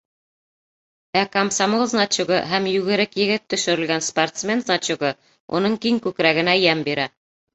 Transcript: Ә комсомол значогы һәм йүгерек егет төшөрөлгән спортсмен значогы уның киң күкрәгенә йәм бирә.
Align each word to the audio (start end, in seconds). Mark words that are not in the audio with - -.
Ә 1.19 1.21
комсомол 1.35 1.83
значогы 1.91 2.39
һәм 2.53 2.69
йүгерек 2.71 3.13
егет 3.21 3.45
төшөрөлгән 3.53 4.03
спортсмен 4.07 4.65
значогы 4.69 5.13
уның 5.59 5.79
киң 5.87 6.03
күкрәгенә 6.07 6.57
йәм 6.65 6.85
бирә. 6.89 7.09